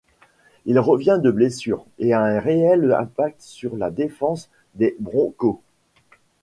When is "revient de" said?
0.79-1.29